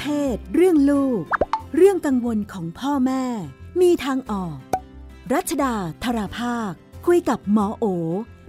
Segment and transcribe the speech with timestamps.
[0.00, 1.22] เพศ เรื่องลูก
[1.76, 3.24] เรื่องกังวลของพ่อแม่
[3.80, 4.56] มีทางออก
[5.32, 5.74] รัชดา
[6.04, 6.72] ธราภาค
[7.06, 7.84] คุยกับหมอโอ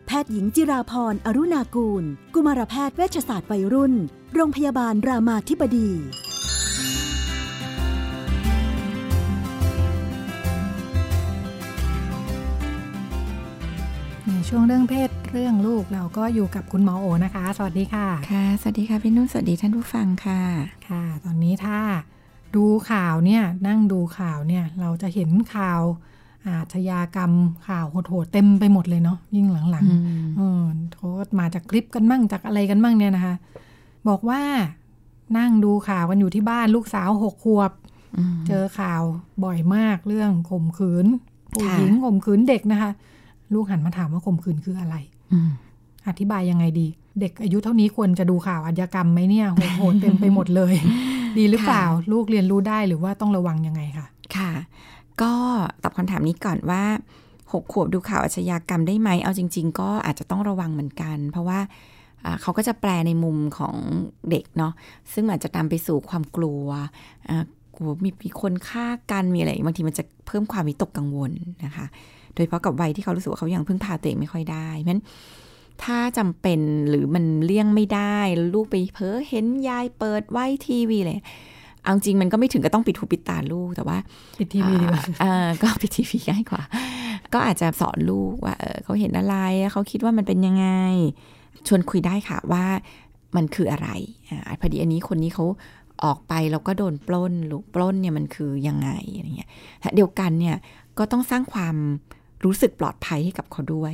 [0.05, 2.03] แพทย์หญิงจิราพรอรุณากูล
[2.33, 3.93] กุมารแพทย์เวชศาสตร์วัยรุ่น
[4.33, 5.89] โรงพยาบาลรามาธิบดี
[14.25, 20.41] ในช่วงเรื่องเพศ เรื่องลูกเราก็อยู่กับคุณหมอโอนะคะ สวัสดีค่ะค่ะ สวัสดีค่ะพี่นุ่นสวัสดีท่านผู้ฟังค่ะ
[20.89, 21.79] ค่ะ ตอนนี้ถ้า
[22.55, 25.81] ดูข่าวเนี่ยนั่งดูข่าวเนี่ยเราจะเห็นข่าว
[26.47, 27.31] อาชญากรรม
[27.67, 30.63] ข่าวโหดๆเต็มไปหมดเลยเนาะยิ่งหลังอืมๆเออ
[30.93, 33.35] โทษมาจากคลิปกันมั่งจากอะไรกันมั่งเนี่ยนะคะ
[34.07, 34.41] บอกว่า
[35.37, 37.71] นั่งดูข่าวกันอยู่ที่บ้านลูกสาวหกขวบ
[38.17, 39.01] อืมเจอข่าว
[39.43, 41.05] บ่อยมากเรื่องข่มขืน
[41.51, 42.91] ผู้ค่ะหญิงข่มขืนเด็กนะคะ
[43.53, 44.97] ลูกหันมาถามว่าข่มขืนคืออะไร
[45.35, 45.49] อืม
[46.09, 46.87] อธิบายยังไงดี
[47.19, 49.47] เด็กอายุเท่านี้ควรจะดูข่าวอาชญากรรมไหมเนี่ย
[49.77, 50.75] โหดๆเต็มไปหมดเลย
[51.37, 54.51] ดีหรือเปล่า ลูกเรียนรู้ได้หรือว่าต้องระวังยังไงคะค่ะ
[55.21, 55.33] ก็
[55.83, 56.83] ตอบคำถามนี้ก่อนว่า
[57.53, 61.59] หกขวบดูข่าวอาชญากรรมได้ไหมเอาจริง ๆ ก็อาจจะต้องระวังเหมือนกัน เพราะว่า
[62.25, 63.75] อ่าเขาก็จะแปลในมุมของ
[64.29, 64.73] เด็กเนาะ
[65.13, 66.65] ซึ่งอาจจะนำไปสู่ความกลัว
[67.29, 71.31] อ่ากลัวมีมีคนฆ่ากันมีอะไรบางทีมันจะเพิ่มความวิตกกังวล
[71.65, 71.85] นะคะ
[72.35, 75.01] โดยเฉพาะกับวัยที่เขารู้สึกว่าเขายังพึ่งพาตัวเองไม่ค่อยได้เพราะฉะนั้น
[75.83, 78.17] ถ้าจำเป็นหรือมันเลี่ยงไม่ได้
[78.53, 81.19] ลูกไปเพ้อเห็นยายเปิดไว้ทีวีเลย
[81.83, 83.97] เอาจริงมันก็ไม่ถึงกับต้องปิดหูปิดตาลูกแต่ว่า
[84.39, 86.63] ปิดทีวีดีกว่าอ่าก็ปิดทีวีง่ายกว่า
[87.33, 89.35] ก็อาจจะสอนลูกว่าเออเขาเห็นอะไร
[89.73, 90.67] เขาคิดว่ามันเป็นยังไง
[91.67, 92.65] ชวนคุยได้ค่ะว่า
[93.35, 93.89] มันคืออะไร
[94.29, 95.45] อ่าพอดีอันนี้คนนี้เขา
[96.03, 100.55] ออกไปแล้วก็โดนปล้นหรือปล้นเนี่ยมันคือยังไงอะไรเงี้ยแต่เดียวกันเนี่ย
[100.97, 101.75] ก็ต้องสร้างความ
[102.43, 103.93] รู้สึกปลอดภัยให้กับเขาด้วย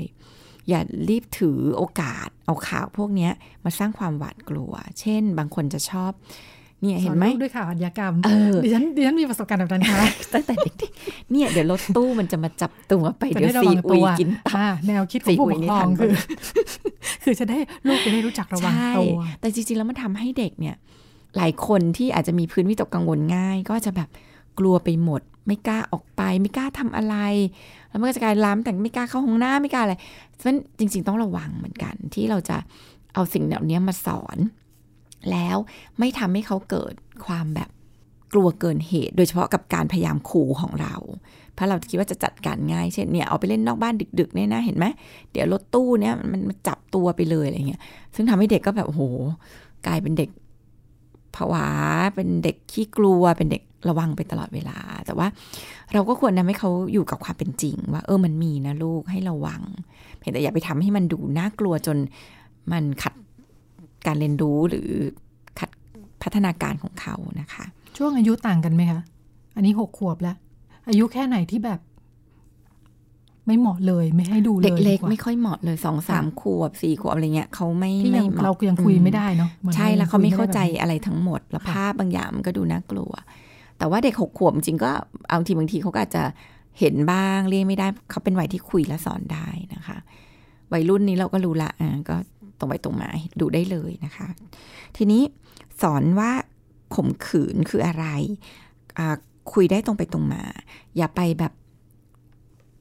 [0.69, 3.31] อย่ารีบถือโอกาส เอาข่าวพวกเนี้ย
[3.65, 6.11] มาสร้างความหวาดกลัว เช่น บางคนจะชอบ
[6.81, 9.97] เนี่ยเห็นไหมสอลูกด้วยข่าวอาชญากรรมเออดิฉันดิฉันมีประสบการณ์แบบนั้นค่ะ
[10.33, 16.11] ตั้งแต่เด็กๆเนี่ยเดี๋ยวรถตู้มันจะมาจับตัวไปจะเดี๋ยวได้ระซีวังอุตัยวกินตับอ่าแนวคิดขซีองผู้อุปยกนี่ครองทันคือ
[17.23, 20.75] คือจะได้ลูกจะได้รู้จักระวังใช่ตัวแต่จริงๆแล้วมันทำให้เด็กเนี่ย
[21.37, 24.09] หลายคนที่อาจจะมีพื้นวิตกกังวลง่าย ก็จะแบบ
[24.59, 27.15] กลัวไปหมด ไม่กล้าออกไปไม่กล้าทำอะไร
[27.89, 29.95] แล้วมันก็จะกลายล้ำแต่ไม่กล้าเข้าห้องน้ำไม่กล้าอะไร
[30.37, 32.57] เพราะฉะนั้นจริง ๆ ต้องระวังเหมือนกันที่เราจะ
[33.13, 34.37] เอาสิ่งเหล่านี้มาสอน
[35.31, 35.57] แล้ว
[35.99, 36.93] ไม่ทำให้เขาเกิด
[37.25, 37.69] ความแบบ
[38.33, 40.95] กลัวเกินเหตุ โดยเฉพาะกับการพยายามขู่ของเรา
[41.53, 44.85] เพราะเราคิดว่าจะจัดการง่าย เช่นเนี่ยเอาไปเล่นนอกบ้านดึกๆเนี่ยนะเห็นไหม
[45.31, 47.81] เดี๋ยวรถตู้เนี่ยมันมันจับตัวไปเลยอะไรเงี้ย
[48.15, 49.03] ซึ่งทำให้เด็กก็แบบโอ้โห
[49.87, 50.29] กลายเป็นเด็ก
[51.35, 51.67] ผวา
[52.15, 55.27] เป็นเด็กขี้กลัวเป็นเด็ก ระวังไปตลอดเวลา แต่ว่า
[55.93, 59.61] เราก็ควรทำให้เขาอยู่กับความเป็นจริง ว่า เออมันมีนะลูกให้ระวัง
[60.17, 61.97] เพียงแต่อย่าไปทำให้มันดูน่ากลัวจน
[62.71, 63.13] มันขัด
[64.07, 64.89] การเรียนรู้หรือ
[65.59, 65.69] ขัด
[66.23, 67.63] พัฒนาการของเขานะคะ
[67.97, 69.01] ช่วงอายุต่างกันไหมคะ
[69.55, 70.35] อันนี้หกขวบแล้ว
[70.87, 71.79] อายุแค่ไหนที่แบบ
[73.47, 83.11] ไม่เหมาะเลยไม่ให้ดูเลยเด็กเล็กดีว่าไม่ค่อยเหมาะเลยสองสามขวบสี่ขวบอะไรเงี้ยเขาไม่ที่ยังไม่หมะเรายังคุยอืไม่ได้เนาะหอนใช่แล้วเขาไม่เข้าใจคุยด้แบบอะไรทั้งหมดแล้วค่ะภาพบางอย่างมันก็ดูน่ากลัว
[83.81, 84.91] แต่ว่าเด็กหกขวบจริงก็
[85.29, 86.23] เอาทีบางทีเขาก็อาจจะ
[86.79, 89.97] เห็นบ้างเรียกไม่ได้เขาเป็นวัยที่คุยและสอนได้นะคะ
[90.73, 92.15] วัยรุ่นนี้เราก็รู้ละอ่าก็
[92.59, 93.09] ตรงไปตรงมา
[93.39, 94.27] ดูได้เลยนะคะ
[94.97, 95.21] ทีนี้
[95.81, 96.31] สอนว่า
[96.95, 98.05] ข่มขืนคืออะไร
[99.53, 100.43] คุยได้ตรงไปตรงมา
[100.97, 101.53] อย่าไปแบบ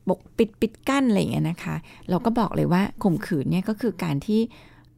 [0.08, 1.74] ปกปิดปิดกั้นอะไรอย่างเงี้ยนะคะ
[2.10, 4.40] เราก็บอกเลยว่าข่มขืนเนี่ยก็คือการที่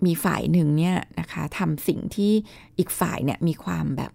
[0.07, 2.33] มีฝ่ายหนึ่งเนี่ยนะคะทำสิ่งที่
[2.79, 4.13] อีกฝ่ายเนี่ยมีความแบบ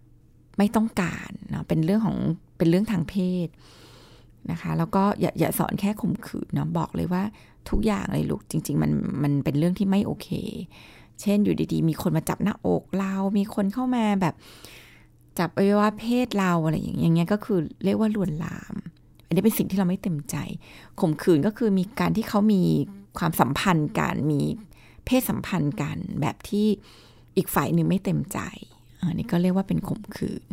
[0.58, 2.18] ไม่ต้องการเนาะเป็นเรื่องของ
[2.58, 3.48] เป็นเรื่องทางเพศ
[4.52, 7.24] นะคะแล้วก็อย่าอย่าสอนแค่ข่มขืนเนาะบอกเลยว่า
[7.70, 8.92] ทุกอย่างเลยลูกจริง ๆ มัน
[9.24, 10.30] มันเป็นเรื่องที่ไม่โอเค
[11.22, 14.36] เช่นอยู่ดีๆ มีคนมาจับหน้าอกเรามีคนเข้ามาแบบ
[15.40, 18.76] จับอวัยวะเพศเราอะไรอย่างเงี้ยก็คือเรียกว่าลวนลาม
[19.26, 20.36] อันนี้เป็นสิ่งที่เราไม่เต็มใจ
[21.00, 22.64] ข่มขืนก็คือมีการที่เขามี
[23.18, 24.42] ความสัมพันธ์กันมี
[25.06, 26.68] เพศสัมพันธ์กันแบบที่
[27.38, 28.40] อีกฝ่ายหนึ่งไม่เต็มใจ
[29.00, 30.52] อันนี้ก็เรียกว่าเป็นข่มขืน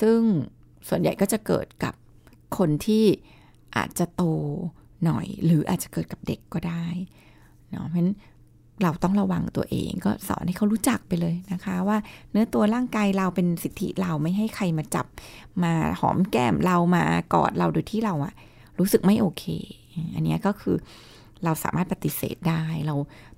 [0.00, 0.18] ซึ่ง
[0.88, 1.94] ส่วนใหญ่ก็จะเกิดกับ
[2.58, 3.04] คนที่
[3.76, 4.24] อาจจะโต
[5.04, 6.86] หน่อย หรืออาจจะเกิดกับเด็กก็ได้
[7.70, 8.16] เนาะเพราะฉะนั้น
[8.82, 11.98] เราต้องระวังตัวเองก็สอนให้เขารู้จักไปเลยนะคะ ว่า
[12.30, 15.06] เนื้อตัวร่างกายเราเป็นสิทธิเราไม่ให้ใครมาจับ
[15.62, 18.34] มาหอมแก้มเรามากอดเราโดยที่เราอะ
[18.78, 19.44] รู้สึกไม่โอเค
[20.14, 20.76] อันนี้ก็คือ
[21.44, 22.94] เราสามารถปฏิเสธได้ เรา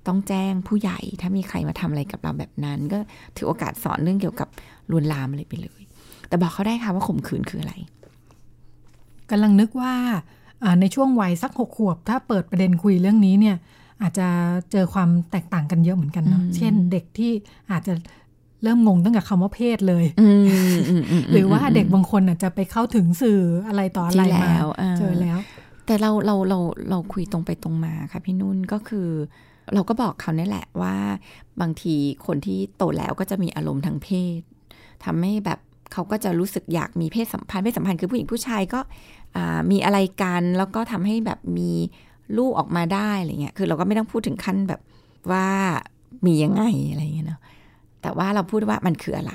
[0.07, 2.99] ต้องแจ้งผู้ใหญ่ ถ้ามีใครมาทำอะไรกับเราแบบนั้น ก็
[3.35, 4.47] ถือโอกาสสอนเรื่องเกี่ยวกับ
[4.91, 5.81] ลวนลามอะไรไปเลย
[6.27, 7.73] แต่บอกเขาได้ค่ะว่าข่มขืนคืออะไร
[9.29, 9.93] กำลังนึกว่า
[10.63, 13.55] อ่าในช่วงวัยสักหกขวบ ถ้าเปิดประเด็นคุยเรื่องนี้เนี่ย
[14.01, 14.27] อาจจะ
[14.71, 17.31] เจอความแตกต่างกันเยอะเหมือนกันเนาะอืมเช่นเด็กที่
[17.71, 17.93] อาจจะ
[18.63, 20.29] เริ่มงงตั้งแต่คำว่าเพศเลยอื
[20.73, 25.37] มอืมอืมหรือว่าเด็กบางคนอะจะไปเข้าถึงสื่ออะไรต่ออะไรที่มาแล้วอ่าเจอแล้ว
[25.85, 26.59] แต่เราเราเรา
[26.89, 29.09] เราคุยตรงไปตรงมาค่ะพี่นุ่นก็คือ
[29.73, 30.95] เราก็บอกเขาเนี่ยแหละว่า
[31.61, 31.95] บางที
[32.25, 34.09] คนที่โตแล้วก็จะมีอารมณ์ทางเพ
[34.39, 34.41] ศ
[35.05, 35.59] ทำให้แบบ
[35.93, 38.79] เขาก็จะรู้สึกอยากมีเพศสัมพันธ์เพศสัมพันธ์คือผู้หญิงผู้ชายก็
[39.71, 41.71] มีอะไรกันแล้วก็ทำให้แบบมี
[42.37, 44.81] ลูกออกมาได้อะไรเงี้ยคือเราก็ไม่ต้องพูดถึงขั้นแบบ
[45.31, 45.47] ว่า
[46.25, 47.41] มียังไงอะไรเงี้ยเนาะ
[48.01, 49.33] แต่ว่าเราพูดว่ามันคืออะไร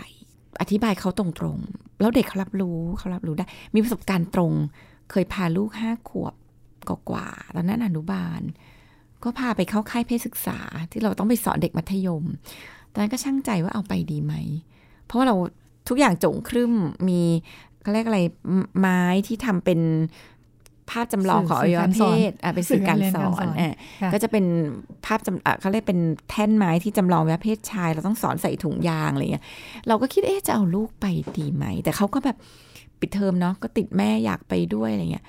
[0.60, 4.52] อธิบายเขาตรงๆ แล้วเด็กเขารับรู้เขารับรู้ได้ มีประสบการณ์ตรง
[5.10, 6.34] เคยพาลูกห้าขวบ
[6.88, 8.40] กว่าๆตอนนั้นอนุบาล
[9.24, 10.58] ก็พาไปเข้าค่ายเพศศึกษา
[10.90, 12.24] ที่เราต้องไปสอนเด็กมัธยม
[12.92, 14.34] ตอนนั้นก็ช่างใจว่าเอาไปดีไหม
[15.04, 15.36] เพราะว่าเรา
[15.88, 16.72] ทุกอย่างจงครึ่ม
[17.08, 17.22] มี
[17.82, 18.20] เขาเรียกอะไร
[18.78, 19.80] ไม้ที่ทำเป็น
[20.90, 24.44] ภาพจำลองของอสื่วัอยวะการเพสอนศอะเป็นสื่อการสอนสื่อการเรียนการสอนอะค่ะก็จะเป็น
[25.06, 26.00] ภาพจำอะเขาเรียกเป็น
[26.30, 29.44] แท่นไม้ที่จำลองอวัยวะเพศชาย เราต้องสอนใส่ถุงยางอะไรเงี้ย
[29.88, 31.06] เราก็คิดเอ๊ะจะเอาลูกไป
[31.38, 32.36] ดีไหม แต่เขาก็แบบ
[33.00, 35.24] ปิดเทอมเนาะก็ติดแม่อยากไปด้วยอะไรเงี้ย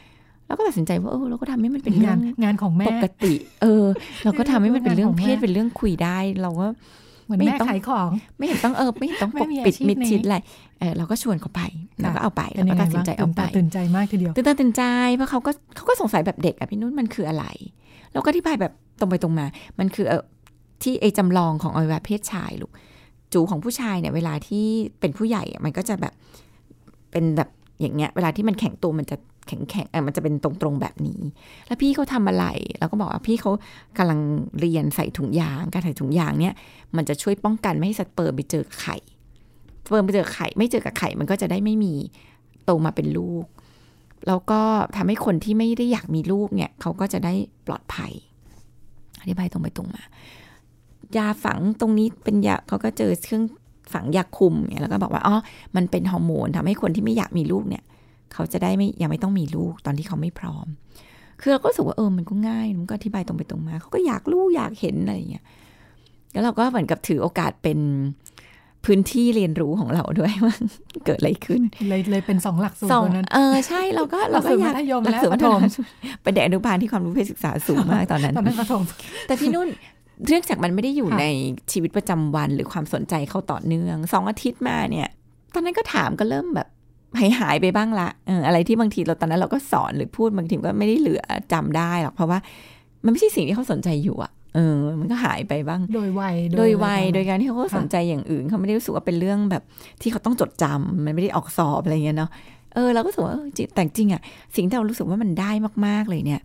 [0.48, 3.86] เราก็ตัดสินใจว่าเออเราก็ทำให้มันเป็นเรื่งาอนงงานของแม่ปกติ เออ
[4.24, 6.68] เราก็ทำให้มันเป็นเรื่องเพศงานของแม่เป็นเรื่องคุยได้ เราก็
[7.26, 10.38] เหมือนไม่แม่ต้องขายของ ไม่เห็นต้องเออไม่เห็นต้องปไม่กมีปิดอาชีพมิดชิดนี้อะไร
[10.80, 11.62] เออเราก็ชวนเขาไป
[12.02, 14.84] แล้วก็เอาไปเป็นแล้วยังไงก็ตัดสินบ้างใจตื่เอานไปตาตื่นใจมากทีเดียวตื่นตาตื่นใจ
[15.16, 17.46] เพราะเขาก็เขาก็สงสัยแบบเด็กอะพี่นุ่นมันคืออะไร
[18.14, 19.46] แล้วก็อธิบายแบบตรงไปตรงมา
[19.80, 20.24] มันคือเออ
[20.84, 22.72] ที่ไอจำลองของอวัยวะเพศชายลูก
[23.34, 24.66] จูของผู้ชายเนี่ยเวลาที่
[25.00, 26.14] เป็นผู้ใหญ่อะมันก็จะแบบ
[27.12, 27.50] เป็นแบบ
[27.82, 29.18] อย่างเงี้ย เวลาที่มันแข็งตัวมันจะ
[29.48, 31.22] แข็งแข็งเออมันจะเป็นตรงๆแบบนี้
[31.68, 32.46] แล้วพี่เขาทำอะไร
[32.80, 33.52] เราก็บอกว่าพี่เขา
[33.98, 34.20] กำลัง
[34.60, 36.56] เรียนใส่ถุงยาง การใส่ถุงยางเนี่ย
[36.96, 38.98] มันจะช่วยป้องกันไม่ให้สเปิร์มไปเจอไข่
[39.86, 41.94] สเปิร์มไปเจอไข่ ไม่เจอกับไข่มันก็จะได้ไม่มี
[42.66, 43.46] โตมาเป็นลูก
[44.28, 44.62] แล้วก็
[44.96, 47.34] ทำให้คนที่ไม่ได้อยากมีลูกเนี่ยเขาก็จะได้
[47.68, 48.12] ปลอดภัย
[49.22, 50.04] อธิบายตรงไปตรงมา
[51.18, 53.44] ยาฝังตรงนี้เป็นยาเขาก็เจอเครื่อง
[53.94, 55.36] ฝังยาคุมเนี่ยแล้วก็บอกว่าอ๋อ
[55.76, 57.84] มันเป็นฮอร์โมนทำให้คนที่ไม่อยากมีลูกเนี่ย
[58.34, 60.68] เขาจะได้ไม่ยังไม่ต้องมีลูกตอนที่เขาไม่พร้อม
[61.42, 65.46] คือเราก็รู้สึกว่าเออมันก็ง่ายมันก็อธิบายตรงไปตรงมา เขาก็อยากรู้อยากเห็นอะไรอย่างเงี้ย
[66.34, 67.80] แล้วเราก็เหมือนกับถือโอกาสเป็น
[68.86, 70.56] พื้นที่เรียนรู้ของเราด้วยว่า
[71.06, 75.62] เกิดอะไรขึ้น เลยเลยเป็นสองหลักสูตรสองวันนั้นเออใช่เราก็หลัเรากก็สูตรอยากมัธยมหลักสูตรและมัธยประถมม
[76.24, 78.82] เป็นเด็กอนุบาลที่ความรู้เพศศึกษาสูงมากตอนนั้นตอนนั้นประถม
[79.28, 79.68] แต่พี่นุ่น
[80.28, 81.26] เรื่องจากมันไม่ได้อยู่ค่ะใน
[81.72, 85.08] ชีวิตประจำวันหรือความสนใจเขาต่อเนื่องสองอาทิตย์มาเนี่ย
[85.54, 86.68] ตอนนั้นก็ถามก็เริ่มแบบ
[87.20, 91.24] หายหายๆไปบ้างละเอออะไรที่บางทีเราตอนนั้นเราก็สอนหรือพูดบางทีก็ไม่ได้เหลือ
[91.54, 92.40] จำได้หรอกเพราะว่า
[93.06, 99.64] มันไม่ใช่สิ่งที่เขาสนใจอยู่อะเออ มันก็หายไปบ้าง โดยวัย โดยวัยอะไรโดยการที่เขาสนใจอย่างอื่น เขาไม่ได้รู้สึกว่าเป็นเรื่องแบบ
[100.02, 102.30] ที่เขาต้องจดจำมันไม่ได้ออกสอบอะไรเงี้ยเนาะ
[102.74, 104.22] เออเราก็รู้สึกว่าเออจริงแต่จริงอะ
[104.56, 105.52] สิ่งที่เรารู้สึกว่ามันได้
[105.86, 106.42] มาก ๆเลยเนี่ย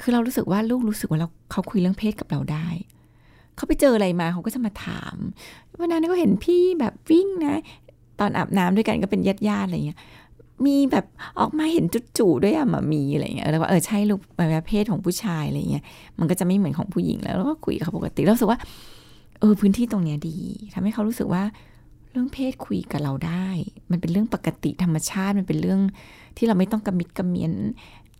[0.00, 2.66] คือเรารู้สึกว่าลูกรู้สึกว่าเราเขาคุยเรื่องเพศกับเราได้
[3.56, 5.16] เขาไปเจออะไรมาเขาก็จะมาถาม
[5.80, 7.56] วันนั้นก็เห็นพี่แบบวิ่งนะ
[8.20, 9.98] ตอนอาบน้ำด้วยกันก็เป็นญาติญาติๆอะไรเงี้ย
[10.66, 11.04] มีแบบ
[11.40, 15.84] ออกมาเห็นจุดจู่ด้วยอะมามีอะไรเงี้ยแล้วก็เออใช่ลูกแบบเพศของผู้ชายอะไรเงี้ย
[16.18, 18.58] มันก็จะไม่เหมือนของผู้หญิงแล้วแล้วก็คุยกับเขาปกติแล้วรู้สึกว่า
[19.40, 20.38] เออพื้นที่ตรงเนี้ยดี
[20.74, 21.42] ทำให้เขารู้สึกว่า
[22.10, 23.48] เรื่องเพศคุยกับเราได้
[23.90, 25.80] มันเป็นเรื่องปกติธรรมชาติมันเป็นเรื่อง
[26.36, 27.52] ที่เราไม่ต้องกระมิดกระเมียน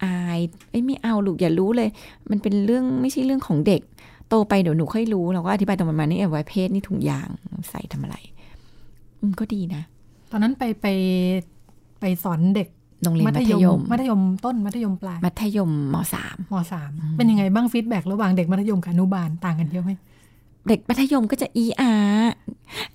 [0.04, 0.40] อาย
[0.70, 1.88] เอ้ยไม่เอาลูกอย่ารู้เลย
[2.30, 3.82] มันเป็นเรื่องไม่ใช่เรื่องของเด็ก
[4.28, 7.28] โตไปเดี๋ยวหนูค่อยรู้เราก็อธิบายตรงประมาณนี้เอาไว้เพศนี่ถุงยาง
[7.70, 8.16] ใส่ทำอะไร
[9.20, 9.82] อืมก็ดีนะ
[10.30, 10.86] ตอนนั้นไปไป
[12.00, 12.68] ไปสอนเด็ก
[13.02, 19.92] โรงเรียนมัธยม มัธยมต้นมัธยมปลาย มัธยมมสามมสามเป็นยังไงบ้างฟีดแบ็ระหว่างเด็กมัธยมกับอนุบาลต่างกันเยอะไหม
[20.68, 21.92] เด็กมัธยมก็จะอีอา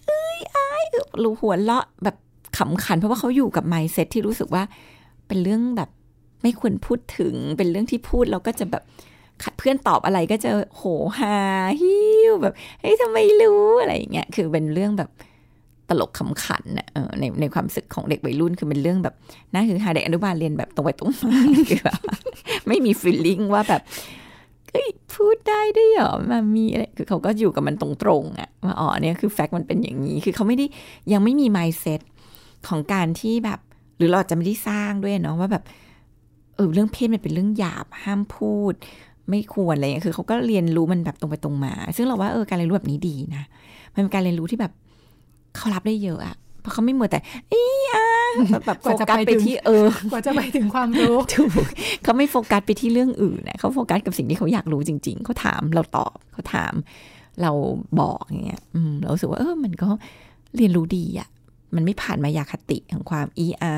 [0.06, 2.16] เอ้ยอายเออรู้หัวเราะแบบ
[2.58, 4.64] ขำขัน เพราะว่าเขาอยู่กับ mindset ที่รู้สึกว่า
[5.28, 5.90] เป็นเรื่องแบบ
[6.44, 9.19] ไม่ควรพูดถึงเป็นเรื่องที่พูดแล้วก็จะแบบขัด
[9.58, 10.84] เพื่อนตอบอะไรก็จะโห่
[11.18, 11.38] ฮา
[11.82, 11.98] ฮิ้
[12.30, 15.10] วแบบเฮ้ยทำไมรู้อะไรอย่างเงี้ยคือเป็นเรื่องแบบ
[15.90, 16.88] ตลกขำขันน่ะ
[17.20, 19.16] ในในความรู้สึกของเด็กวัยรุ่นคือเป็นเรื่องแบบ
[19.54, 22.00] น่าคือหาเด็กอนุบาลเรียนแบบตรงไปตรงมาคือแบบ
[22.68, 23.82] ไม่มี feeling ว่าแบบ
[24.70, 27.90] เฮ้ยพูดได้ด้วยเหรอมามีอะไรคือเขาก็อยู่กับมันตร
[28.22, 30.66] งๆอะว่าอ๋อเนี่ยคือแฟกต์มันเป็นอย่างนี้ คือเขาไม่ได้
[31.12, 32.02] ยังไม่มี mindset
[32.68, 33.60] ของการที่แบบ
[33.98, 35.64] หรือเราจะไม่ได้สร้างด้วยเนาะว่าแบบ
[36.56, 38.74] เออเรื่องเพศมันเป็นเรื่องหยาบห้ามพูด
[39.30, 43.44] ไม่ควรอะไรเงี้ยคือเขาก็เรียนรู้มันแบบตรงไปตรงมา ซึ่งเราว่าเออการเรียนรู้แบบนี้ดีนะ
[43.94, 44.72] มันเป็นการเรียนรู้ที่แบบ
[45.56, 47.20] เขารับได้เยอะอะเพราะเขาไม่มัวแต่
[47.52, 47.62] อี
[47.94, 48.06] อา
[48.68, 51.50] แบบโฟกัสไปที่เออกว่าจะไปถึงความรู้ถูก
[52.04, 56.74] เขาไม่โฟกัสไปที่เรื่องอื่นนะเขาโฟกัสกับสิ่งที่เขาอยากรู้จริง ๆเขาถามเราตอบเขาถาม
[57.42, 57.52] เรา
[58.00, 59.90] บอกอย่างเงี้ยอืมเรารู้สึกว่าเออมันก็
[60.58, 61.30] เรียนรู้ดีอะ่ะ
[61.76, 63.74] มันไม่ผ่านมายาคติของความอีอา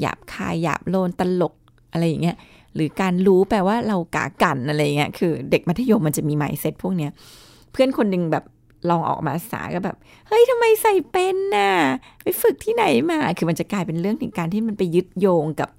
[0.00, 1.54] หยาบคายหยาบโลนตลก
[1.92, 2.36] อะไรอย่างเงี้ย
[2.74, 7.10] หรือการรู้แปลว่าเรากากันอะไรเงี้ยคือ เด็กมัธยมมันจะมีไมเซ็ตพวกเนี้ย
[7.72, 8.44] เพื่อนคนหนึ่งแบบ
[8.90, 9.96] ลองออกมาสาก็แบบ
[10.28, 11.70] เฮ้ยทำไมใส่เป็นน่ะ
[12.22, 15.70] ไปฝึกที่ไหนมาคือมันจะกลายเป็นเรื่องถึงการที่มันไปยึดโยงกับ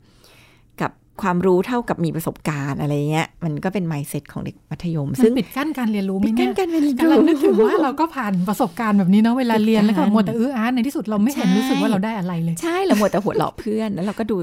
[0.81, 14.35] กับความรู้เท่ากับมีประสบการณ์อะไรเงี้ยมันก็เป็น mindset ของเด็กมัธยมมันซึ่งปิดกั้นการเรียนรู้ไหมปิดเนี่กั้ยนการเรียนรู้กำลังนึกถึงว่าเราก็ผ่านประสบการณ์แบบนี้เนาะเวลาเรียนแล้วก็ปิดกั้นมัวแต่อื้ออาร์ในที่สุดเราไม่เห็นใช่รู้สึกว่าเราได้อะไรเลย ใช่เราหมดแต่หัวเราะเพื่อนแล้วเราก็ดู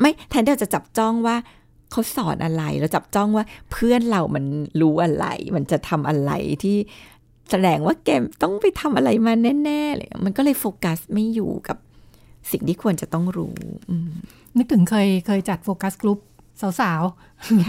[0.00, 1.36] ไม่แทนที่เราจะจับจ้องว่า
[1.90, 4.44] เขาสอนอะไรเราจับจ้องว่าเพื่อนเรามัน
[4.80, 5.26] รู้อะไร
[5.56, 6.76] มันจะทำอะไรที่
[7.50, 8.08] แสดงว่าแก
[8.42, 9.32] ต้องไปทำอะไรมา
[9.64, 11.76] แน่ๆเลยมันก็เลยโฟกัสไม่อยู่กับ
[12.50, 13.54] สิ่งที่ควรจะต้องรู้
[13.90, 14.10] อืม
[14.56, 16.18] นึกถึงเคยเคยจัดโฟกัสกลุ่ม
[16.80, 17.02] สาว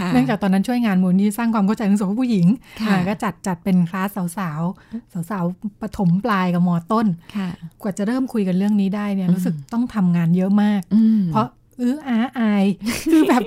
[0.02, 2.46] ่ะๆเนื่องจากตอนนั้นช่วยงานมูลนิธิสร้างความเข้าใจของสังคมผู้หญิง
[2.80, 4.08] ค่ะอ่าก็จัดจัดเป็นคลาส
[4.38, 7.48] สาวๆ สาวๆปฐมปลายกับมอต้นค่ะ
[7.82, 11.46] กว่าจะเริ่มคุยกันเรื่องนี้ได้เนี่ยอืมรู้สึกต้องทำงานเยอะมากอืมเพราะ
[11.80, 12.64] อื้ออาอาย
[13.12, 13.42] คือแบบ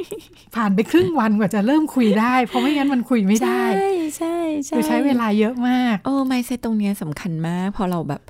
[0.56, 3.88] ผ่านไปครึ่งวันกว่าจะเริ่มคุยได้ เพราะไม่งั้นมันคุยไม่ได้ ใช่
[4.18, 8.22] ใช่ใช่คือใช้เวลาเยอะมากโอ้ไมเซตตรงเนี้ยสำคัญมาก พอเราแบบ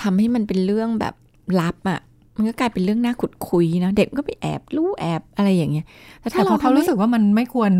[0.00, 1.14] ทำให้มันเป็นเรื่องแบบ
[1.60, 2.00] ลับอะ่ะ
[2.36, 5.86] มันก็กลายเป็นเรื่องน่าขุดคุยนะเด็กก็ไปแอบรู้แอบอะไรอย่างเงี้ย
[6.20, 7.72] แต่ถ้าแต่พเราอเขาทำให้รู้สึกว่ามันไม่ควร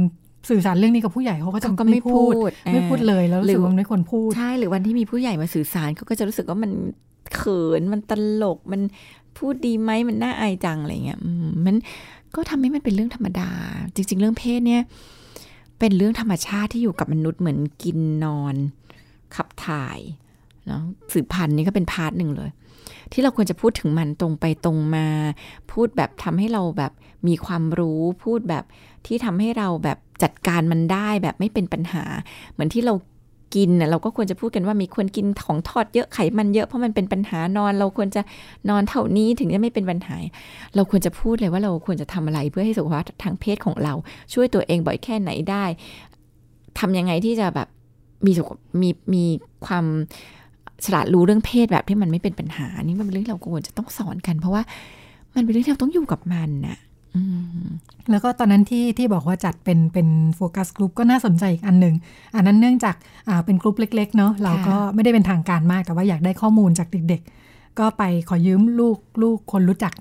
[0.51, 2.35] สื่อสารเรื่องนี้กับผู้ใหญ่เขาก็จะเขาก็ไม่พูด
[2.73, 6.71] ไม่พูดอ่าเลยแล้วรู้สึกว่ามันไม่ควรพูดใช่หรือวันที่มีผู้ใหญ่มาสื่อสารเขาก็จะรู้สึกว่ามัน
[7.35, 8.81] เขินมันตลกมัน
[9.39, 11.21] พูดดีไหมมันน่าอายจังอะไรเงี้ย
[11.67, 11.77] มัน
[12.35, 13.51] ก็ทำให้มันเป็นเรื่องธรรมดา
[13.95, 14.83] จริง ๆ เรื่องเพศเนี่ย
[15.79, 18.55] เป็นเรื่องธรรมชาติที่อยู่กับมนุษย์เหมือนกินนอน
[19.35, 19.99] ขับถ่าย
[20.67, 22.51] เนาะสืบพันธุ์นี่ก็เป็นพาร์ทหนึ่งเลย
[23.13, 25.07] ที่เราควรจะพูดถึงมันตรงไปตรงมา
[25.73, 26.93] พูดแบบทำให้เราแบบ
[27.29, 28.65] มีความรู้พูดแบบ
[29.07, 32.05] ที่ทำให้เราแบบจัดการมันได้แบบไม่เป็นปัญหา
[32.53, 32.95] เหมือนที่เรา
[33.55, 38.23] กินนะเราก็ควรจะพูดกันว่ามีควรกินของทอดเยอะไขมันเยอะเพราะมันเป็นปัญหานอน เราควรจะ
[38.71, 40.17] นอนเท่านี้ถึงจะไม่เป็นปัญหา
[40.75, 43.95] เราควรจะพูดเลยว่าเราควรจะทำอะไรเพื่อให้สุขภาพทางเพศของเรา
[44.33, 45.65] ช่วยตัวเองบ่อยแค่ไหนได้
[46.79, 47.69] ทำยังไงที่จะแบบ
[48.27, 48.49] มีสุข
[48.81, 49.25] มีมี
[49.67, 49.85] ความ
[50.85, 54.63] ฉลาดรู้เรื่องเพศแบบที่มันไม่เป็นปัญหานี่มันเป็นเรื่องเราควรจะต้องสอนกัน เพราะว่า
[55.35, 56.79] มันเป็นเรื่องที่เราต้องอยู่กับมันน่ะ
[58.11, 61.95] แล้วก็ตอนนั้นที่ที่บอกว่าจัดเป็นเป็นโฟกัสกลุ่มก็น่าสนใจอีกอันหนึ่ง
[62.35, 62.97] อันนั้นเนื่องจาก
[63.29, 69.93] อ่าเป็นกลุ่มเล็ก ๆ เนาะเราก็ไม่ได้เป็นทางการมากแต่ว่าอยากได้ข้อมูลจากเด็ก ๆ ก็ไปขอยืมลูกลูกคนรู้จัก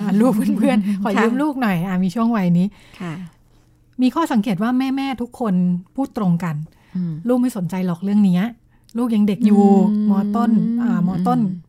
[0.00, 2.66] อ่าลูกเพื่อนๆ ขอยืมลูกหน่อยอ่ามีช่วงวัยนี้
[3.00, 3.14] ค่ะ
[4.02, 5.54] มีข้อสังเกตว่าแม่ ๆ ทุกคน
[5.96, 6.56] พูดตรงกัน
[6.96, 8.42] อืมลูกไม่สนใจหรอกเรื่องเนี้ย
[8.98, 10.50] ลูกยังเด็กอยู่อืมมอต้น
[10.82, 11.64] อ่ามอต้นอืม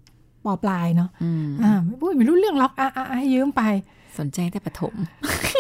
[0.46, 3.64] ปอปลายเนาะอืมอ่าไม่พูดไม่รู้เรื่องหรอกอ่าอ่าให้ยืมไป
[4.20, 4.96] สนใจแต่ปฐม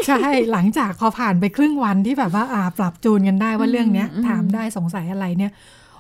[0.08, 5.54] ใช่หลังจากพอผ่านไปครึ่งวันที่แบบว่าอ่าปรับจูนกันได้ว่าเรื่องเนี้ยอืมถามได้สงสัยอะไรเนี่ย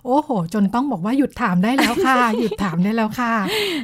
[0.05, 3.33] โอ้โห จนต้องบอกว่าหยุดถามได้แล้วค่ะ หยุดถามได้แล้วค่ะ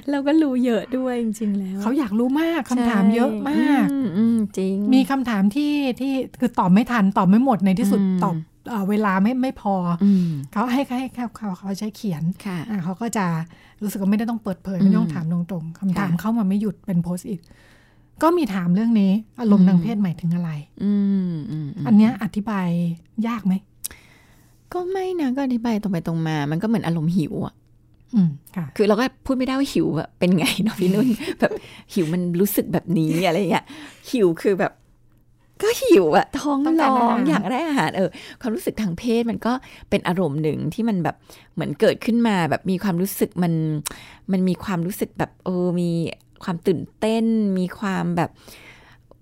[0.10, 8.36] เราก็รู้เยอะด้วยจริง ๆ แล้ว เขาอยากรู้มากคำถามเยอะมากอืมอืมจริง มีคำถามที่ที่คือตอบไม่ทันตอบไม่หมดในที่สุดอืมตอบ
[8.70, 13.26] เอ่อเวลาไม่ไม่พอออืมเขาให้ให้เขาเขาเขาใช้เขียนค่ะอ่าเขาก็จะ
[13.82, 17.42] รู้สึกว่าไม่ได้ต้องเปิดเผยไม่ต้องถามตรงๆคำถามค่ะเข้ามาไม่หยุดเป็นโพสต์อิท
[18.22, 20.52] ก็มีถามเรื่องนี้ อารมณ์ทางเพศหมายถึงอะไร
[20.84, 20.94] อื
[21.32, 22.68] มอืมมอันเนี้ยอธิบาย
[23.28, 23.54] ยากไหม
[24.74, 27.56] ก็ไม่นะก็อธิบายตรงไปตรงมา มันก็เหมือนอารมณ์หิวอะ
[28.16, 31.08] อืมค่ะคือเราก็พูดไม่ได้ว่าหิวอะเป็นไงเนาะพี่นุ่น
[31.40, 31.52] แบบ
[31.94, 33.66] หิวมันรู้สึกแบบนี้อะไรเงี้ย
[34.12, 34.72] หิวคือแบบ
[35.62, 38.10] ก็หิวอะท้องต้องร้การออางหารอยากได้อาหารเออ
[38.42, 39.54] ความรู้สึกทางเพศมันก็
[39.90, 41.16] เป็นอารมณ์หนึ่งที่มันแบบ
[41.54, 43.54] เหมือนเกิดขึ้นมาแบบมีความรู้สึกมัน
[44.32, 45.90] มันมีความรู้สึกแบบเออมี
[46.44, 47.26] ความตื่นเต้น
[47.60, 48.30] มีความแบบ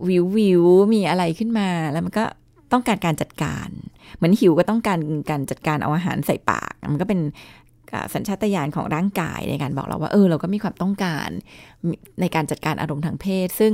[0.08, 0.64] วิววิว
[0.94, 2.26] มีอะไรขึ้นมา แล้วมันก็
[2.72, 3.70] ต้องการการจัดการ
[4.16, 5.00] เหมือนหิวก็ต้องการ
[5.30, 7.20] การจัดการเอาอาหารใส่ปาก มันก็เป็น
[8.14, 11.30] สัญชาตญาณของร่างกายในการบอกเราว่า เออ เราก็มีความต้องการ
[12.22, 13.72] ในการจัดการอารมณ์ทางเพศ ซึ่ง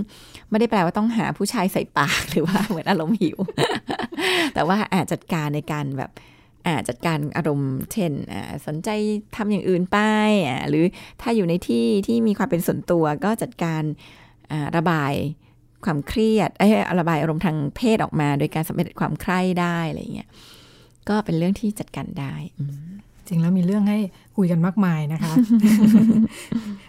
[0.50, 3.38] ไม่ได้แปลว่าต้องหาผู้ชายใส่ปากหรือว่าเหมือนอารมณ์หิว
[4.54, 6.12] แต่ว่าอาจจัดการในการแบบ
[6.90, 8.90] จัดการอารมณ์เช่นอ่าสนใจ
[9.36, 9.98] ทำอย่างอื่นไป
[10.48, 10.86] อ่าหรือ
[11.22, 13.84] ถ้าอยู่ในที่ที่มีความเป็นส่วนตัวก็จัดการ
[14.52, 15.14] อ่าระบาย
[15.86, 20.30] ความเครียดเอ้ยระบายอารมณ์ทางเพศออกมา โดยการสำเร็จความใคร่ได้อะไรอย่างเงี้ย
[21.10, 22.90] ก็เป็นเรื่องที่จัดการได้อืม
[23.28, 24.00] จริงแล้วมีเรื่องให้
[24.38, 25.34] คุยกันมากมายนะคะ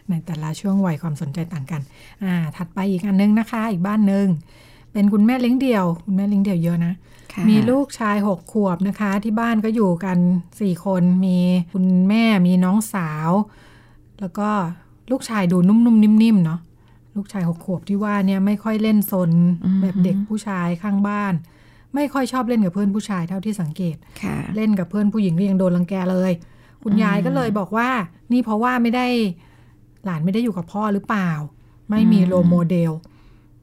[0.09, 1.83] ในแต่ละช่วงวัยความสนใจต่างกัน
[2.25, 4.27] อ่า ถัดไปอีกอันนึงนะคะ อีกบ้านหนึ่ง
[4.93, 6.93] เป็นคุณแม่เลี้ยงเดี่ยว คุณแม่เลี้ยงเดี่ยวเยอะนะ
[7.33, 10.19] ค่ะมีลูกชายหกขวบนะคะ ที่บ้านก็อยู่กัน
[10.61, 11.39] สี่คน มี
[11.73, 13.31] คุณแม่ มีน้องสาว
[14.21, 14.49] แล้วก็
[15.11, 16.61] ลูกชายดูนุ่มๆนิ่มๆเนาะ
[17.17, 19.31] ลูกชายหกขวบที่ว่าเนี่ยไม่ค่อยเล่นซน
[19.83, 21.33] แบบเด็กผู้ชายข้างบ้าน
[21.95, 26.33] ไม่ค่อยชอบเล่นกับเพื่อนผู้ชายเท่าที่สังเกตค่ะเล่นกับเพื่อนผู้หญิงก็ยังโดนรังแกเลย
[26.83, 27.89] คุณยายก็เลยบอกว่า
[28.33, 29.07] นี่เพราะว่าไม่ได้
[30.05, 31.31] หลานไม่ได้อยู่กับพ่อหรือเปล่า
[31.91, 32.93] ไม่มี role model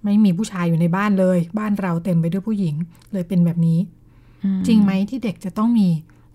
[0.05, 2.75] ไม่มีผู้ชายอยู่ในบ้านเลย บ้านเราเต็มไปด้วยผู้หญิง
[3.13, 3.79] เลยเป็นแบบนี้
[4.67, 5.87] จริงไหมที่เด็กจะต้องมี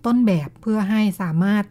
[0.05, 1.63] ต้นแบบเพื่อให้สามารถ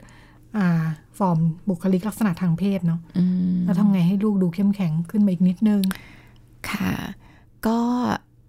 [0.59, 0.85] อ่า
[1.19, 1.39] ฟอร์ม
[1.69, 5.83] บุคลิกลักษณะทางเพศเนาะอืมแล้วทำไงให้ลูกดูเข้มแข็งขึ้นมาอีกนิดนึง
[6.71, 6.95] ค่ะ
[7.67, 7.79] ก็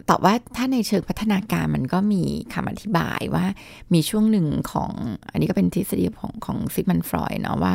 [0.09, 3.45] ตอบว่าถ้าในเชิงพัฒนาการมันก็มีคำอธิบายว่า
[3.93, 4.91] มีช่วงหนึ่งของ
[5.31, 7.73] อันนี้ก็เป็นทฤษฎีของของซิกมันฟรอยด์เนาะว่า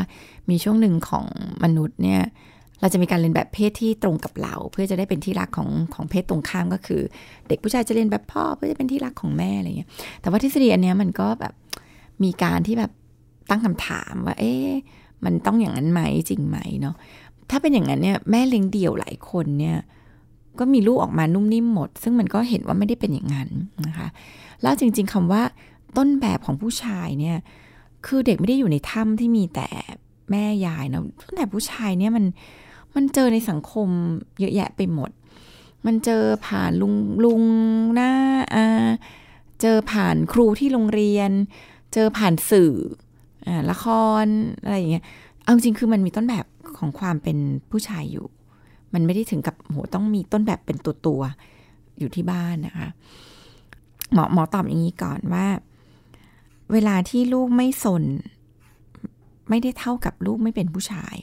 [0.50, 1.26] มีช่วงหนึ่งของ
[1.64, 2.23] มนุษย์เนี่ย
[2.80, 7.02] เราจะมีการเรียนแบบเพศที่ตรงกับเรา เพื่อจะได้เป็นที่รักของของเพศตรงข้ามก็คือ
[7.49, 9.88] เด็กผู้ชายจะเรียนแบบพ่อเพื่อจะเป็นที่รักของแม่อะไรเงี้ย
[10.21, 11.54] แต่ว่าทฤษฎีอันเนี้ยมันก็แบบ
[12.25, 12.92] มีการที่แบบ
[13.50, 14.71] ตั้งคำถามว่า เอ๊ะ
[15.25, 16.95] มันต้องอย่างนั้นไหมจริงไหมเนาะ
[17.50, 19.76] ถ้าเป็นอย่างนั้นเนี่ยแม่เลี้ยงเดี่ยวหลายคนเนี่ย
[20.59, 23.49] ก็มีลูกออกมานุ่มนิ่มหมด ซึ่งมันก็เห็นว่าไม่ได้เป็นอย่างนั้น
[23.87, 24.09] นะคะ
[24.62, 25.42] แล้วจริง ๆคำว่า
[25.97, 27.37] ต้นแบบของผู้ชายเนี่ย
[28.06, 29.68] คือเด็กไม่ได้อยู่ในถ้ำที่มีแต่
[30.30, 32.25] แม่ยายเนาะต้นแบบผู้ชายเนี่ยมัน
[32.96, 33.88] มันเจอในสังคม
[34.40, 35.10] เยอะแยะไปหมด
[35.86, 37.42] มันเจอผ่านลุงลุง
[37.94, 38.12] หน้า
[38.54, 38.64] อา
[39.60, 41.30] เจอผ่านครูที่โรงเรียน
[41.94, 42.72] เจอผ่านสื่อ
[43.46, 43.86] อ่าละค
[44.24, 44.26] ร
[44.62, 45.04] อะไรอย่างเงี้ย
[45.42, 46.46] เอาจริงคือมันมีต้นแบบ
[46.78, 47.38] ของความเป็น
[47.70, 48.26] ผู้ชายอยู่
[48.94, 52.88] มันไม่ได้ถึงกับโหต้องมีต้นแบบเป็นตัวตัวๆอยู่ที่บ้านนะคะ
[54.12, 55.46] หมอหมอตอบอย่างนี้ก่อนว่า
[56.72, 58.04] เวลาที่ลูกไม่สน
[59.48, 61.14] ไม่ได้เท่ากับลูกไม่เป็นผู้ชาย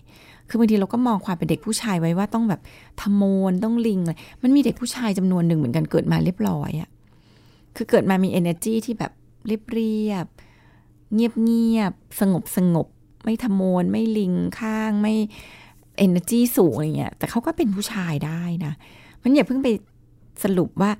[0.53, 2.61] คือบางทีเราก็มองความเป็นเด็กผู้ชายไว้ว่าต้องแบบ
[3.01, 6.89] ทำโมนต้องลิงเลยมันมีเด็กผู้ชายจำนวนหนึ่งเหมือนกันเกิดมาเรียบร้อยอะ
[7.75, 9.11] คือเกิดมามี energy ที่แบบ
[9.47, 10.25] เรียบเรียบ
[11.13, 12.87] เงียบเงียบสงบสงบ
[13.23, 15.15] ไม่ทำโมนไม่ลิงข้างไม่
[16.05, 18.73] energy สูงอะไรเงี้ยแต่เขาก็เป็นผู้ชายได้นะ
[19.21, 19.67] มันอย่าเพิ่งไป
[20.43, 20.91] สรุปว่า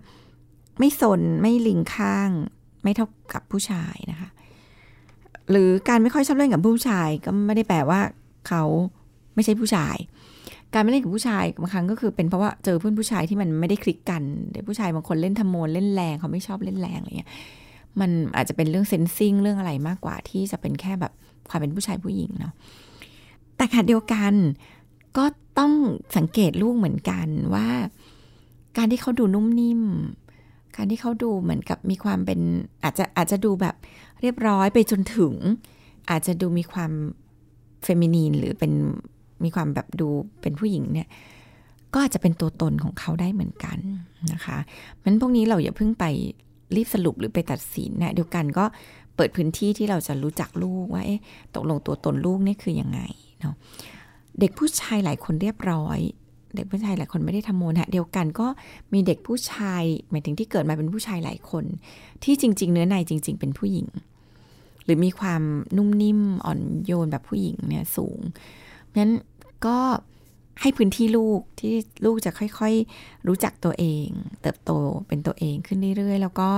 [0.80, 2.30] ไม่สนไม่ลิงข้าง
[2.84, 4.30] ไม่เท่ากับผู้ชายนะคะ
[5.50, 8.00] หรือการไม่ค่อยชอบเล่นกับผู้ชายก็ไม่ได้แปลว่า
[8.48, 8.64] เขา
[9.36, 9.98] ไม่ใช่ผู้ชาย
[10.74, 17.32] การไม่เล่นกับผู้ชายบางครั้งก็คือเป็นเพราะว่าเจอเพื่อนผู้ชายที่มันไม่ได้คลิกกันเด็กผู้ชายบางคนเล่นทำโมนเล่นแรงเขาไม่ชอบเล่นแรงอะไรเงี้ย
[18.00, 21.14] มันอาจจะเป็นเรื่องเซนซิงเรื่องอะไรมากกว่าที่จะเป็นแค่แบบ
[21.50, 22.54] ความเป็นผู้ชายผู้หญิงเนาะ
[23.58, 24.34] แต่ขณะเดียวกัน
[25.18, 25.26] ก็
[25.60, 25.74] ต้อง
[26.18, 27.68] สังเกตลูกเหมือนกันว่า
[28.78, 29.82] การที่เขาดูนุ่มนิ่ม
[30.76, 32.40] การที่เขาดูเหมือนกับมีความเป็น
[32.84, 33.76] อาจจะอาจจะดูแบบ
[34.22, 35.34] เรียบร้อยไปจนถึง
[36.10, 36.92] อาจจะดูมีความ
[37.84, 38.74] เฟมินีนหรือเป็น
[39.46, 40.10] มีความแบบดู
[40.42, 41.08] เป็นผู้หญิงเนี่ย
[41.94, 43.78] ก็อาจจะเป็นตัวตนของเขาได้เหมือนกัน
[44.34, 44.58] นะคะ
[45.04, 46.06] มันพวกนี้เราอย่าเพิ่งไป
[46.76, 48.66] รีบสรุปหรือไปตัดสินนะเดียวกันก็
[49.16, 51.22] เปิดพื้นที่ที่เราจะรู้จักลูกว่าเอ๊ะ
[51.56, 53.00] ตกลงตัวตนลูกนี่คือยังไง
[53.40, 53.56] เนาะ
[54.40, 56.00] เด็กผู้ชายหลายคนเรียบร้อย
[56.56, 58.48] เด็กผู้ชายหลายคนไม่ได้ทำโมนะเดียวกันก็
[58.94, 61.66] มีเด็กผู้ชายหมายถึงที่เกิดมาเป็นผู้ชายหลายคน
[62.24, 63.88] ที่จริง ๆ เนื้อในจริง ๆ เป็นผู้หญิง
[64.86, 65.42] หรือมีความ
[65.78, 68.20] นุ่มนิ่มอ่อนโยนแบบผู้หญิงเนี่ยสูง
[68.98, 69.12] งั้น
[69.68, 69.78] ก็
[70.62, 71.74] ให้พื้นที่ลูกที่
[72.06, 74.08] ลูกจะค่อยๆ รู้จักตัวเอง
[74.42, 74.72] เติบโต
[75.08, 76.50] เป็นตัวเองขึ้นเรื่อยๆ แล้วก็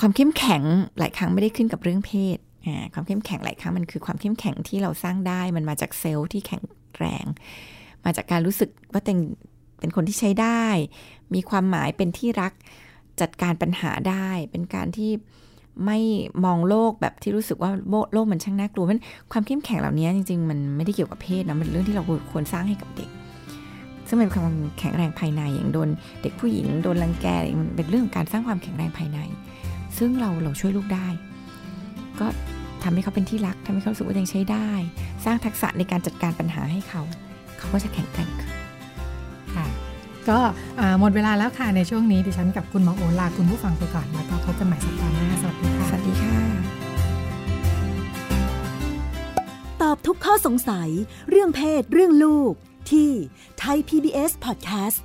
[0.00, 0.62] ความเข้มแข็ง
[0.98, 6.62] หลายครั้งไม่ได้ขึ้นกับเรื่องเพศอ่าความเข้มแข็งหลายครั้งมันคือความเข้มแข็งที่เราสร้างได้ มันมาจากเซลล์ที่แข็ง
[6.96, 7.24] แรง
[8.04, 9.18] มาจากการรู้สึกว่าเป็น
[9.80, 10.64] เป็นคนที่ใช้ได้
[11.34, 12.52] มีความหมายเป็นที่รัก
[13.20, 15.10] จัดการปัญหาได้ เป็นการที่
[15.84, 15.98] ไม่
[16.44, 17.70] มองโลกแบบที่รู้สึกว่า
[18.12, 19.00] โลกมันช่างน่ากลัวมัน
[19.32, 23.10] ความเข้มแข็งเหล่านี้จริง ๆ มันไม่ได้เกี่ยวกับเพศนะมันเป็นเรื่องที่เราควรสร้างให้กับเด็ก
[24.08, 25.88] ซึ่งเป็นความแข็งแรงภายในอย่างโดน
[26.22, 29.18] เด็กผู้หญิงโดนรังแกอะไรมันเป็นเรื่องของการสร้างความแข็งแรงภายใน
[29.98, 31.06] ซึ่งเราเราช่วยลูกได้
[32.20, 32.26] ก็
[32.82, 34.68] ทำให้เขาเป็นที่รักทำให้เขารู้สึกว่ายังใช้ได้
[35.24, 37.02] สร้างทักษะในการจัดการปัญหาให้เขา
[37.58, 38.57] เขาก็จะแข็งแกร่งขึ้น
[40.30, 40.38] ก็
[40.80, 46.36] อ่าหมดเวลาแล้วค่ะในช่วงนี้ดิฉันกับคุณหมอโอลาคุณผู้ฟังไปก่อนแล้วก็พบกันใหม่สัปดาห์หน้าสวัสดีค่ะสวัสดีค่ะ
[49.82, 50.88] ตอบทุกข้อสงสัย
[51.30, 52.52] เรื่องเพศ เรื่องลูก
[52.90, 53.10] ที่
[53.62, 54.98] Thai PBS Podcast